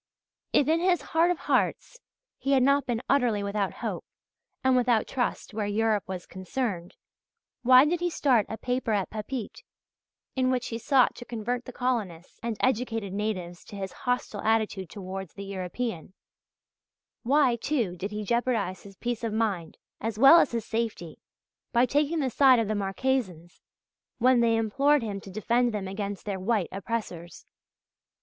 If 0.51 0.67
in 0.67 0.79
his 0.79 1.03
heart 1.13 1.29
of 1.29 1.37
hearts 1.37 1.99
he 2.39 2.53
had 2.53 2.63
not 2.63 2.87
been 2.87 3.03
utterly 3.07 3.43
without 3.43 3.71
hope 3.85 4.03
and 4.63 4.75
without 4.75 5.05
trust 5.07 5.53
where 5.53 5.67
Europe 5.67 6.05
was 6.07 6.25
concerned, 6.25 6.95
why 7.61 7.85
did 7.85 7.99
he 7.99 8.09
start 8.09 8.47
a 8.49 8.57
paper 8.57 8.93
at 8.93 9.11
Papeete, 9.11 9.61
in 10.35 10.49
which 10.49 10.69
he 10.69 10.79
sought 10.79 11.13
to 11.17 11.23
convert 11.25 11.65
the 11.65 11.71
colonists 11.71 12.39
and 12.41 12.57
educated 12.61 13.13
natives 13.13 13.63
to 13.65 13.75
his 13.75 13.91
hostile 13.91 14.41
attitude 14.41 14.89
towards 14.89 15.35
the 15.35 15.45
European? 15.45 16.13
Why, 17.21 17.55
too, 17.55 17.95
did 17.95 18.09
he 18.09 18.23
jeopardize 18.23 18.81
his 18.81 18.97
peace 18.97 19.23
of 19.23 19.31
mind 19.33 19.77
as 19.99 20.17
well 20.17 20.39
as 20.39 20.49
his 20.51 20.65
safety, 20.65 21.19
by 21.73 21.85
taking 21.85 22.21
the 22.21 22.31
side 22.31 22.57
of 22.57 22.67
the 22.67 22.73
Marquesans 22.73 23.61
when 24.17 24.39
they 24.39 24.55
implored 24.55 25.03
him 25.03 25.21
to 25.21 25.29
defend 25.29 25.71
them 25.75 25.87
against 25.87 26.25
their 26.25 26.39
white 26.39 26.69
oppressors? 26.71 27.45